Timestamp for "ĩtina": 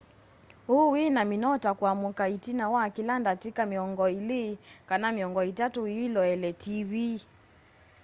2.35-2.65